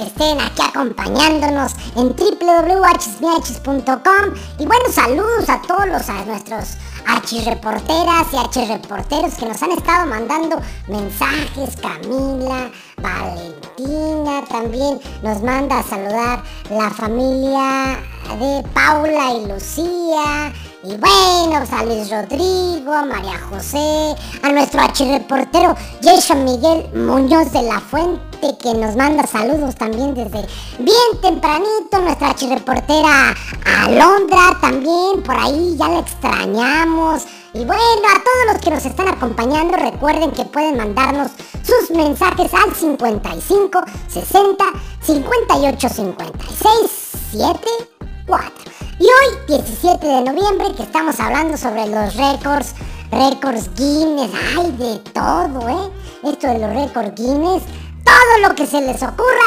[0.00, 4.34] Que estén aquí acompañándonos en www.achismiachis.com.
[4.58, 10.06] Y bueno, saludos a todos los, a nuestros archirreporteras y archirreporteros que nos han estado
[10.06, 11.76] mandando mensajes.
[11.82, 17.98] Camila, Valentina también nos manda a saludar la familia
[18.38, 20.50] de Paula y Lucía.
[20.82, 27.52] Y bueno, pues a Luis Rodrigo, a María José, a nuestro archirreportero Jason Miguel Muñoz
[27.52, 30.46] de la Fuente, que nos manda saludos también desde
[30.78, 31.98] bien tempranito.
[32.00, 33.34] Nuestra archirreportera
[33.84, 37.24] Alondra también, por ahí ya la extrañamos.
[37.52, 41.32] Y bueno, a todos los que nos están acompañando, recuerden que pueden mandarnos
[41.62, 44.64] sus mensajes al 55 60
[45.02, 48.50] 58 56 74.
[48.98, 52.74] Y hoy, 17 de noviembre, que estamos hablando sobre los récords,
[53.10, 55.90] récords Guinness, hay de todo, ¿eh?
[56.22, 57.62] Esto de los récords Guinness,
[58.10, 59.46] todo lo que se les ocurra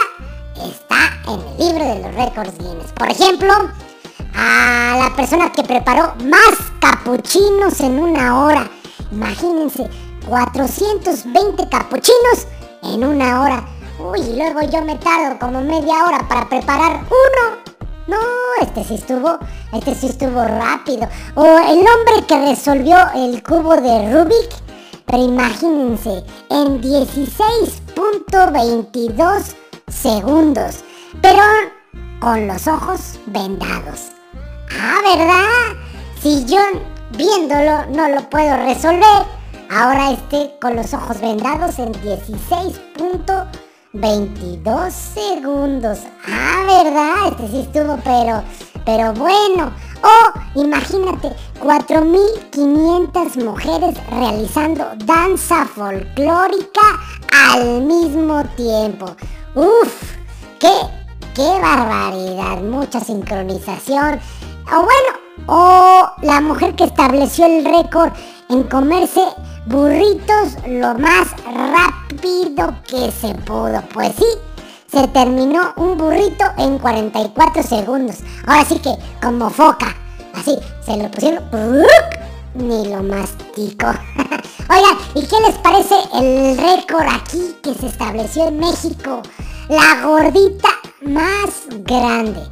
[0.55, 2.93] está en el libro de los récords Guinness.
[2.93, 3.51] Por ejemplo,
[4.35, 8.69] a la persona que preparó más capuchinos en una hora.
[9.11, 9.89] Imagínense,
[10.29, 12.47] 420 capuchinos
[12.83, 13.65] en una hora.
[13.99, 17.63] Uy, y luego yo me tardo como media hora para preparar uno.
[18.07, 18.17] No,
[18.61, 19.39] este sí estuvo,
[19.73, 21.07] este sí estuvo rápido.
[21.35, 24.51] O el hombre que resolvió el cubo de Rubik.
[25.05, 26.81] Pero imagínense, en
[27.95, 29.55] 16.22
[29.87, 30.83] segundos.
[31.21, 31.41] Pero
[32.19, 34.09] con los ojos vendados.
[34.71, 35.75] Ah, ¿verdad?
[36.21, 36.59] Si yo
[37.17, 39.25] viéndolo no lo puedo resolver,
[39.69, 45.99] ahora este con los ojos vendados en 16.22 segundos.
[46.27, 47.29] Ah, ¿verdad?
[47.31, 48.43] Este sí estuvo, pero,
[48.85, 49.71] pero bueno.
[50.03, 51.31] Oh, imagínate,
[51.61, 56.81] 4.500 mujeres realizando danza folclórica
[57.31, 59.15] al mismo tiempo.
[59.55, 60.17] Uf,
[60.59, 60.73] qué,
[61.33, 64.19] qué barbaridad, mucha sincronización.
[64.67, 68.11] O bueno, o la mujer que estableció el récord
[68.49, 69.21] en comerse
[69.65, 73.81] burritos lo más rápido que se pudo.
[73.93, 74.25] Pues sí,
[74.93, 78.17] se terminó un burrito en 44 segundos.
[78.45, 79.95] Ahora sí que como foca.
[80.35, 81.43] Así, se lo pusieron.
[82.53, 83.87] Ni lo mastico.
[84.69, 89.23] Oigan, ¿y qué les parece el récord aquí que se estableció en México?
[89.67, 90.69] La gordita
[91.01, 92.43] más grande.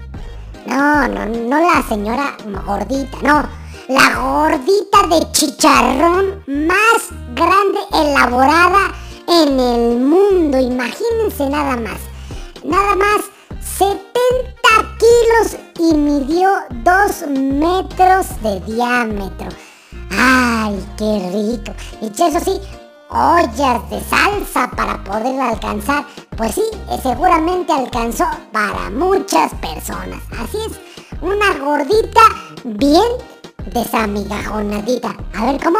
[0.65, 2.35] No, no, no la señora
[2.65, 3.43] gordita, no.
[3.87, 8.93] La gordita de chicharrón más grande elaborada
[9.27, 10.57] en el mundo.
[10.57, 12.10] Imagínense nada más.
[12.63, 13.21] Nada más
[13.77, 14.11] 70
[14.99, 16.49] kilos y midió
[16.83, 19.47] 2 metros de diámetro.
[20.11, 21.73] ¡Ay, qué rico!
[22.01, 22.61] Y eso sí,
[23.09, 26.05] ollas de salsa para poder alcanzar.
[26.37, 30.21] Pues sí, eh, seguramente alcanzó para muchas personas.
[30.39, 30.79] Así es,
[31.21, 32.21] una gordita
[32.63, 33.03] bien
[33.73, 35.15] desamigajonadita.
[35.33, 35.79] A ver, ¿cómo?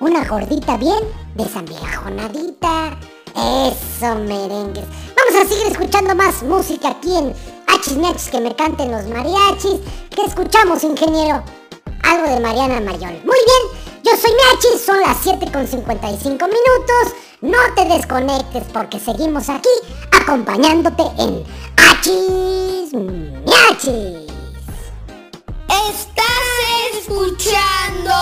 [0.00, 1.00] Una gordita bien
[1.34, 2.98] desamigajonadita.
[3.34, 4.84] Eso, merengues.
[5.16, 7.34] Vamos a seguir escuchando más música aquí en
[7.66, 9.80] Hachis que me canten los mariachis.
[10.10, 11.42] ¿Qué escuchamos, ingeniero?
[12.04, 13.20] Algo de Mariana Mayol.
[13.24, 17.14] Muy bien, yo soy Miachis, son las 7 con 55 minutos.
[17.40, 19.68] No te desconectes porque seguimos aquí
[20.12, 21.44] acompañándote en
[21.76, 24.30] Hachis Miachis.
[25.68, 28.14] Estás escuchando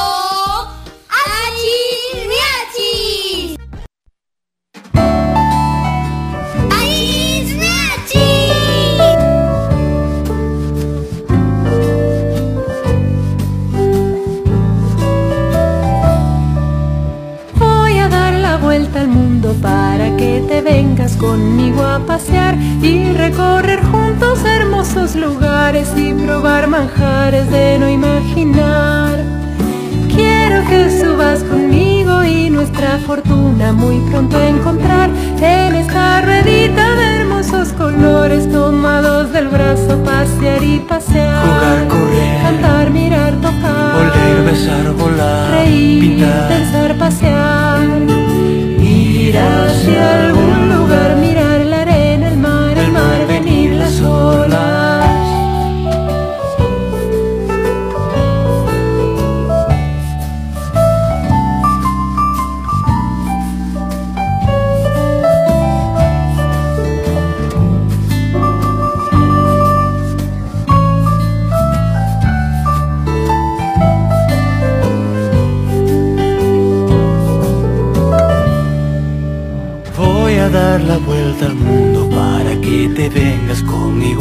[20.49, 27.89] te vengas conmigo a pasear y recorrer juntos hermosos lugares y probar manjares de no
[27.89, 29.19] imaginar.
[30.09, 37.73] Quiero que subas conmigo y nuestra fortuna muy pronto encontrar en esta ruedita de hermosos
[37.73, 41.45] colores tomados del brazo pasear y pasear.
[41.45, 46.49] Jugar, correr, cantar, mirar, tocar, Oler, besar, volar, reír, pintar.
[46.49, 47.62] pensar, pasear,
[49.33, 50.52] ir hacia algún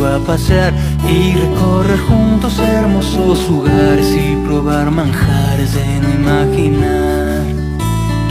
[0.05, 0.73] a pasear
[1.07, 7.43] y recorrer juntos hermosos lugares y probar manjares de no imaginar.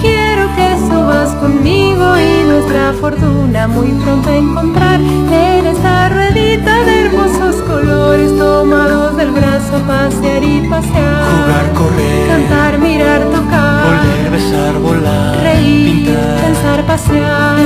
[0.00, 7.56] Quiero que subas conmigo y nuestra fortuna muy pronto encontrar en esta ruedita de hermosos
[7.62, 11.24] colores tomados del brazo pasear y pasear.
[11.30, 16.40] Jugar, correr, Cantar, mirar, tocar, oler, besar, volar, reír, pintar.
[16.42, 17.58] pensar, pasear.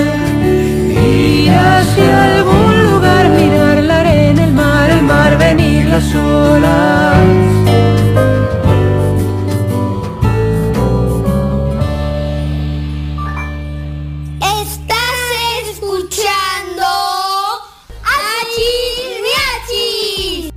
[1.07, 3.64] Ir hacia algún lugar, mirar
[5.05, 7.19] mar, venir las olas.
[14.41, 16.87] Estás escuchando
[18.03, 20.53] Achis Miachis.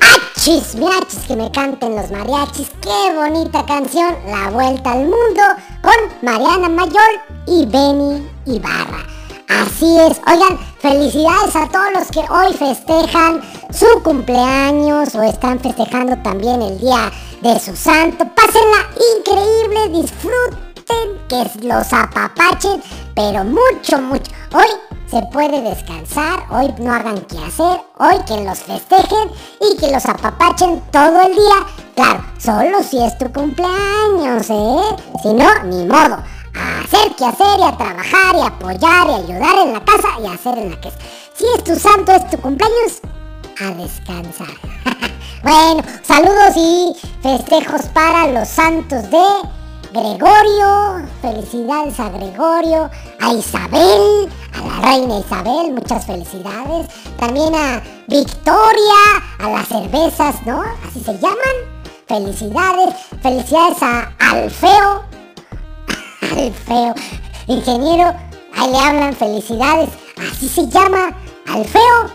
[0.00, 2.70] Achis, miachis, que me canten los mariachis.
[2.82, 5.42] Qué bonita canción, La Vuelta al Mundo,
[5.82, 9.06] con Mariana Mayor y Benny Ibarra.
[9.48, 16.14] Así es, oigan, felicidades a todos los que hoy festejan su cumpleaños o están festejando
[16.18, 17.10] también el día
[17.40, 18.26] de su santo.
[18.36, 22.82] Pásenla increíble, disfruten, que los apapachen,
[23.14, 24.30] pero mucho, mucho.
[24.52, 24.66] Hoy
[25.06, 29.30] se puede descansar, hoy no hagan qué hacer, hoy que los festejen
[29.62, 31.66] y que los apapachen todo el día.
[31.94, 34.96] Claro, solo si es tu cumpleaños, ¿eh?
[35.22, 36.18] Si no, ni modo.
[36.54, 40.26] A hacer que hacer y a trabajar y apoyar y ayudar en la casa y
[40.26, 40.98] hacer en la casa.
[41.34, 43.00] Si es tu santo, es tu cumpleaños,
[43.60, 44.54] a descansar.
[45.42, 46.92] bueno, saludos y
[47.22, 49.24] festejos para los santos de
[49.94, 51.06] Gregorio.
[51.22, 52.90] Felicidades a Gregorio,
[53.20, 56.88] a Isabel, a la reina Isabel, muchas felicidades.
[57.16, 60.62] También a Victoria, a las cervezas, ¿no?
[60.86, 61.74] Así se llaman.
[62.08, 65.04] Felicidades, felicidades a Alfeo,
[66.36, 66.94] Alfeo,
[67.46, 68.12] ingeniero,
[68.56, 71.16] ahí le hablan felicidades, así se llama,
[71.46, 72.10] Alfeo,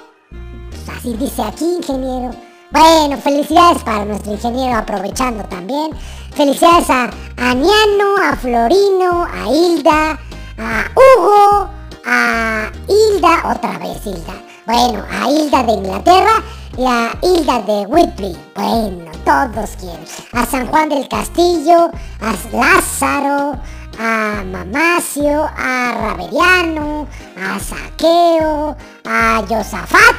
[0.69, 2.31] Pues así dice aquí, ingeniero.
[2.71, 5.91] Bueno, felicidades para nuestro ingeniero aprovechando también.
[6.35, 10.19] Felicidades a Aniano, a Florino, a Hilda,
[10.57, 11.69] a Hugo,
[12.05, 14.33] a Hilda, otra vez Hilda.
[14.65, 16.43] Bueno, a Hilda de Inglaterra
[16.77, 18.37] y a Hilda de Whitby.
[18.53, 20.05] Bueno, todos quieren.
[20.33, 21.89] A San Juan del Castillo,
[22.21, 23.59] a Lázaro,
[23.99, 27.05] a Mamacio, a Raveriano,
[27.37, 30.15] a Saqueo, a Josafat,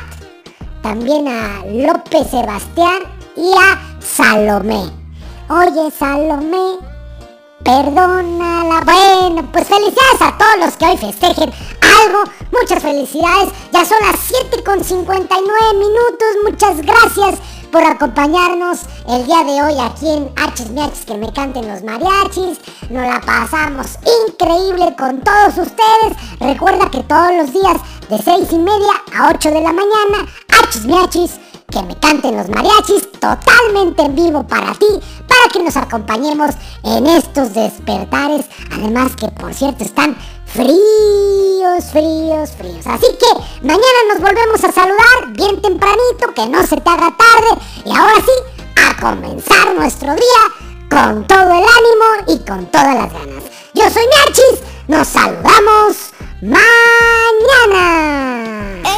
[0.82, 3.00] también a López Sebastián
[3.36, 4.82] y a Salomé.
[5.48, 6.76] Oye, Salomé,
[7.64, 8.82] perdónala.
[8.84, 11.50] Bueno, pues felicidades a todos los que hoy festejen
[12.04, 12.24] algo.
[12.52, 13.48] Muchas felicidades.
[13.72, 16.28] Ya son las 7 con 59 minutos.
[16.44, 17.38] Muchas gracias
[17.70, 22.58] por acompañarnos el día de hoy aquí en Hachis que me canten los mariachis.
[22.90, 23.98] Nos la pasamos
[24.28, 26.38] increíble con todos ustedes.
[26.40, 31.40] Recuerda que todos los días de 6 y media a 8 de la mañana, Hachis
[31.70, 34.86] que me canten los mariachis totalmente en vivo para ti,
[35.28, 36.50] para que nos acompañemos
[36.82, 38.46] en estos despertares.
[38.72, 40.16] Además que por cierto están
[40.52, 42.86] fríos, fríos, fríos.
[42.86, 43.26] Así que
[43.62, 47.60] mañana nos volvemos a saludar bien tempranito, que no se te haga tarde.
[47.84, 48.32] Y ahora sí,
[48.76, 50.42] a comenzar nuestro día
[50.90, 53.44] con todo el ánimo y con todas las ganas.
[53.74, 56.12] Yo soy Miachis, nos saludamos
[56.42, 57.82] mañana.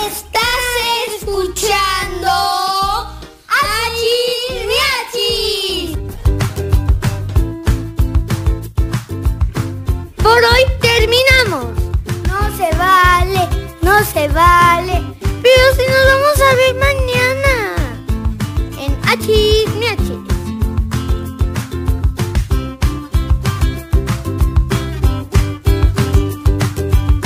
[0.07, 1.93] Estás escuchando.
[10.23, 10.72] Por hoy
[14.05, 15.03] se vale.
[15.20, 17.77] Pero si nos vamos a ver mañana.
[18.79, 19.27] En H,
[19.79, 20.31] mi H.